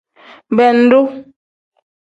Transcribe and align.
Bendu. 0.57 1.01